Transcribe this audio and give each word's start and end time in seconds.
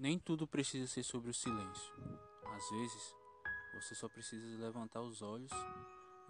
Nem 0.00 0.16
tudo 0.16 0.46
precisa 0.46 0.86
ser 0.86 1.02
sobre 1.02 1.28
o 1.28 1.34
silêncio. 1.34 1.92
Às 2.54 2.70
vezes, 2.70 3.16
você 3.74 3.96
só 3.96 4.08
precisa 4.08 4.46
levantar 4.56 5.00
os 5.00 5.22
olhos 5.22 5.50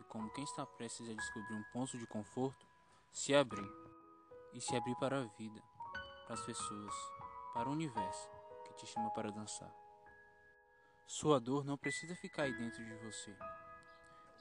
e, 0.01 0.05
como 0.05 0.33
quem 0.33 0.43
está 0.43 0.65
prestes 0.65 1.07
a 1.07 1.13
descobrir 1.13 1.53
um 1.53 1.63
ponto 1.65 1.99
de 1.99 2.07
conforto, 2.07 2.67
se 3.13 3.35
abrir. 3.35 3.71
E 4.55 4.61
se 4.63 4.75
abrir 4.75 4.97
para 4.97 5.21
a 5.21 5.25
vida, 5.37 5.63
para 6.25 6.33
as 6.33 6.41
pessoas, 6.47 6.95
para 7.53 7.69
o 7.69 7.73
universo 7.73 8.31
que 8.65 8.73
te 8.73 8.87
chama 8.87 9.11
para 9.11 9.31
dançar. 9.31 9.71
Sua 11.07 11.39
dor 11.39 11.63
não 11.63 11.77
precisa 11.77 12.17
ficar 12.17 12.45
aí 12.45 12.57
dentro 12.57 12.83
de 12.83 12.95
você. 13.05 13.37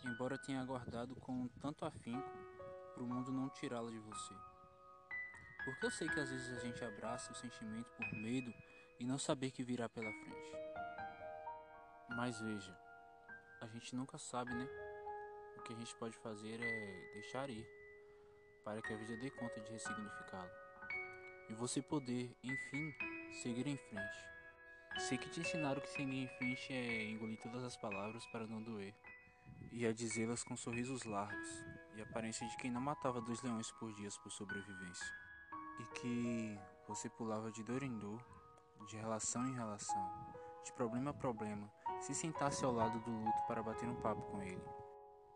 Embora 0.05 0.38
tenha 0.38 0.62
aguardado 0.62 1.18
com 1.18 1.50
tanto 1.59 1.84
afinco 1.84 2.32
para 2.94 3.04
o 3.04 3.05
mundo 3.05 3.30
não 3.34 3.50
tirá-la 3.50 3.91
de 3.91 4.00
você. 4.00 4.34
Porque 5.66 5.86
eu 5.86 5.91
sei 5.91 6.07
que 6.07 6.18
às 6.18 6.30
vezes 6.30 6.57
a 6.57 6.62
gente 6.62 6.82
abraça 6.82 7.34
o 7.34 7.36
sentimento 7.36 7.91
por 7.91 8.09
medo 8.14 8.54
e 9.00 9.05
não 9.05 9.18
saber 9.18 9.52
que 9.52 9.64
virá 9.64 9.88
pela 9.88 10.11
frente. 10.11 10.52
Mas 12.09 12.40
veja, 12.40 12.77
a 13.62 13.67
gente 13.67 13.95
nunca 13.95 14.17
sabe, 14.17 14.54
né? 14.54 14.67
O 15.58 15.62
que 15.63 15.73
a 15.73 15.76
gente 15.76 15.95
pode 15.95 16.17
fazer 16.17 16.59
é 16.62 17.13
deixar 17.13 17.49
ir, 17.49 17.68
para 18.63 18.81
que 18.81 18.94
a 18.94 18.98
vida 18.98 19.18
dê 19.18 19.30
conta 19.30 19.59
de 19.59 19.71
ressignificá-lo. 19.71 20.52
E 21.49 21.54
você 21.54 21.81
poder, 21.81 22.35
enfim, 22.44 22.94
seguir 23.41 23.68
em 23.68 23.77
frente. 23.77 24.18
Sei 24.99 25.18
que 25.18 25.29
te 25.29 25.40
ensinaram 25.41 25.82
que 25.82 25.90
seguir 25.90 26.23
em 26.23 26.27
frente 26.38 26.73
é 26.73 27.04
engolir 27.04 27.40
todas 27.41 27.63
as 27.63 27.77
palavras 27.77 28.26
para 28.27 28.48
não 28.48 28.62
doer, 28.63 28.95
e 29.71 29.85
a 29.85 29.93
dizê-las 29.93 30.43
com 30.43 30.57
sorrisos 30.57 31.04
largos 31.04 31.63
e 31.95 32.02
aparência 32.02 32.48
de 32.48 32.57
quem 32.57 32.71
não 32.71 32.82
matava 32.82 33.21
dois 33.21 33.41
leões 33.41 33.71
por 33.73 33.93
dia 33.93 34.09
por 34.23 34.32
sobrevivência. 34.32 35.13
E 35.79 35.84
que 35.99 36.59
você 36.88 37.09
pulava 37.09 37.52
de 37.52 37.63
dor 37.63 37.84
em 37.84 37.98
dor 37.99 38.37
de 38.88 38.96
relação 38.96 39.46
em 39.46 39.54
relação, 39.54 40.09
de 40.64 40.72
problema 40.73 41.12
a 41.12 41.14
problema, 41.14 41.70
se 42.00 42.16
sentasse 42.16 42.64
ao 42.64 42.71
lado 42.71 42.99
do 42.99 43.12
luto 43.12 43.44
para 43.46 43.62
bater 43.62 43.88
um 43.88 44.02
papo 44.02 44.21
com 44.32 44.41
ele, 44.41 44.63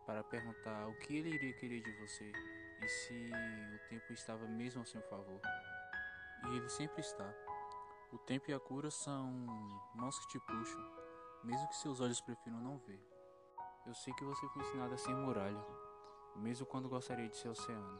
para 0.06 0.24
perguntar 0.24 0.88
o 0.88 0.98
que 1.00 1.16
ele 1.16 1.34
iria 1.34 1.52
querer 1.54 1.82
de 1.82 1.92
você 2.00 2.32
e 2.82 2.88
se 2.88 3.30
o 3.74 3.88
tempo 3.88 4.12
estava 4.12 4.46
mesmo 4.46 4.80
ao 4.80 4.86
seu 4.86 5.02
favor. 5.02 5.40
E 6.44 6.56
ele 6.56 6.68
sempre 6.68 7.00
está. 7.00 7.30
O 8.10 8.18
tempo 8.18 8.50
e 8.50 8.54
a 8.54 8.60
cura 8.60 8.90
são 8.90 9.30
mãos 9.94 10.18
que 10.20 10.28
te 10.28 10.40
puxam, 10.40 10.80
mesmo 11.44 11.68
que 11.68 11.76
seus 11.76 12.00
olhos 12.00 12.20
prefiram 12.20 12.58
não 12.58 12.78
ver. 12.78 13.00
Eu 13.86 13.94
sei 13.94 14.14
que 14.14 14.24
você 14.24 14.48
foi 14.48 14.62
ensinado 14.62 14.94
a 14.94 14.98
ser 14.98 15.14
muralha, 15.14 15.64
mesmo 16.36 16.66
quando 16.66 16.88
gostaria 16.88 17.28
de 17.28 17.36
ser 17.36 17.48
oceano, 17.48 17.98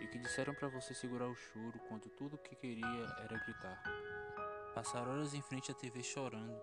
e 0.00 0.06
que 0.06 0.18
disseram 0.18 0.54
para 0.54 0.68
você 0.68 0.92
segurar 0.92 1.28
o 1.28 1.34
choro 1.34 1.78
quando 1.88 2.08
tudo 2.10 2.36
o 2.36 2.38
que 2.38 2.54
queria 2.54 3.04
era 3.22 3.38
gritar. 3.44 3.82
Passar 4.74 5.08
horas 5.08 5.34
em 5.34 5.42
frente 5.42 5.72
à 5.72 5.74
TV 5.74 6.02
chorando, 6.02 6.54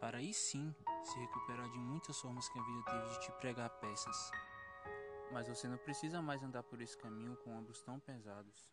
para 0.00 0.18
aí 0.18 0.34
sim 0.34 0.74
se 1.04 1.18
recuperar 1.18 1.70
de 1.70 1.78
muitas 1.78 2.18
formas 2.18 2.48
que 2.48 2.58
a 2.58 2.62
vida 2.62 2.82
teve 2.84 3.08
de 3.10 3.20
te 3.20 3.32
pregar 3.32 3.70
peças. 3.80 4.30
Mas 5.30 5.46
você 5.46 5.68
não 5.68 5.76
precisa 5.76 6.20
mais 6.20 6.42
andar 6.42 6.62
por 6.62 6.80
esse 6.80 6.96
caminho 6.96 7.36
com 7.36 7.56
ombros 7.56 7.82
tão 7.82 8.00
pesados, 8.00 8.72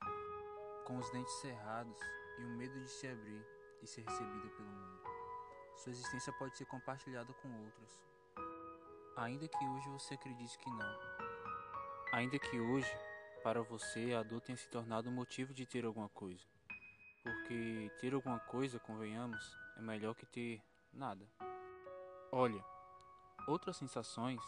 com 0.86 0.98
os 0.98 1.10
dentes 1.12 1.34
cerrados 1.36 1.98
e 2.40 2.44
o 2.44 2.50
medo 2.50 2.80
de 2.80 2.90
se 2.90 3.08
abrir 3.08 3.46
e 3.82 3.88
ser 3.88 4.02
recebida 4.02 4.50
pelo 4.50 4.70
mundo. 4.70 5.02
Sua 5.78 5.92
existência 5.92 6.34
pode 6.34 6.58
ser 6.58 6.66
compartilhada 6.66 7.34
com 7.34 7.64
outros, 7.64 8.02
ainda 9.16 9.48
que 9.48 9.66
hoje 9.66 9.90
você 9.90 10.16
acredite 10.16 10.58
que 10.58 10.70
não. 10.70 11.00
Ainda 12.14 12.40
que 12.40 12.60
hoje, 12.60 12.92
para 13.44 13.62
você, 13.62 14.14
a 14.14 14.24
dor 14.24 14.42
tenha 14.42 14.58
se 14.58 14.68
tornado 14.70 15.12
motivo 15.12 15.54
de 15.54 15.66
ter 15.66 15.86
alguma 15.86 16.10
coisa. 16.10 16.46
Porque 17.24 17.92
ter 18.00 18.14
alguma 18.14 18.40
coisa, 18.40 18.80
convenhamos, 18.80 19.58
é 19.78 19.82
melhor 19.82 20.16
que 20.16 20.26
ter 20.26 20.62
nada. 20.92 21.26
Olha, 22.32 22.64
outras 23.48 23.78
sensações 23.78 24.42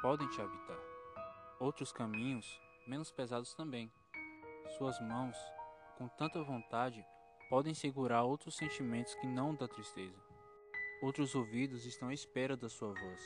podem 0.00 0.28
te 0.28 0.40
habitar. 0.40 0.78
Outros 1.58 1.92
caminhos, 1.92 2.60
menos 2.86 3.10
pesados 3.10 3.54
também. 3.54 3.90
Suas 4.76 5.00
mãos, 5.00 5.36
com 5.96 6.06
tanta 6.08 6.42
vontade, 6.42 7.04
podem 7.48 7.74
segurar 7.74 8.22
outros 8.22 8.56
sentimentos 8.56 9.14
que 9.16 9.26
não 9.26 9.54
da 9.54 9.66
tristeza. 9.66 10.20
Outros 11.02 11.34
ouvidos 11.34 11.84
estão 11.84 12.08
à 12.08 12.14
espera 12.14 12.56
da 12.56 12.68
sua 12.68 12.92
voz. 12.92 13.20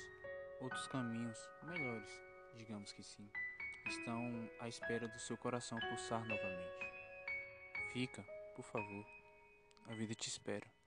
Outros 0.60 0.86
caminhos, 0.88 1.38
melhores, 1.62 2.10
digamos 2.56 2.92
que 2.92 3.02
sim, 3.02 3.30
estão 3.86 4.50
à 4.60 4.68
espera 4.68 5.08
do 5.08 5.18
seu 5.18 5.36
coração 5.36 5.78
pulsar 5.78 6.20
novamente. 6.26 6.90
Fica 7.92 8.24
por 8.54 8.64
favor. 8.64 9.06
A 9.86 9.94
vida 9.94 10.14
te 10.14 10.28
espera. 10.28 10.79